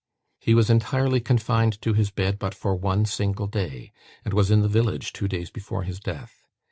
He 0.39 0.55
was 0.55 0.71
entirely 0.71 1.19
confined 1.21 1.79
to 1.83 1.93
his 1.93 2.09
bed 2.09 2.39
but 2.39 2.55
for 2.55 2.73
one 2.73 3.05
single 3.05 3.45
day, 3.45 3.91
and 4.25 4.33
was 4.33 4.49
in 4.49 4.61
the 4.61 4.67
village 4.67 5.13
two 5.13 5.27
days 5.27 5.51
before 5.51 5.83
his 5.83 5.99
death. 5.99 6.47